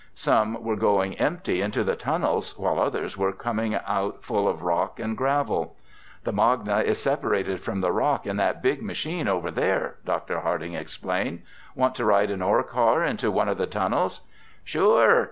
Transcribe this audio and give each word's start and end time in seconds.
Some 0.15 0.63
were 0.63 0.75
going 0.77 1.13
empty 1.19 1.61
into 1.61 1.83
the 1.83 1.95
tunnels 1.95 2.57
while 2.57 2.79
others 2.79 3.15
were 3.17 3.31
coming 3.31 3.75
out 3.75 4.23
full 4.23 4.47
of 4.47 4.63
rock 4.63 4.99
and 4.99 5.15
gravel. 5.15 5.75
"The 6.23 6.31
magna 6.31 6.79
is 6.79 6.99
separated 6.99 7.61
from 7.61 7.81
the 7.81 7.91
rock 7.91 8.25
in 8.25 8.37
that 8.37 8.63
big 8.63 8.81
machine 8.81 9.27
over 9.27 9.51
there," 9.51 9.97
Dr. 10.03 10.39
Harding 10.39 10.73
explained. 10.73 11.43
"Want 11.75 11.93
to 11.93 12.05
ride 12.05 12.31
an 12.31 12.41
ore 12.41 12.63
car 12.63 13.03
into 13.03 13.29
one 13.29 13.47
of 13.47 13.59
the 13.59 13.67
tunnels?" 13.67 14.21
"Sure!" 14.63 15.19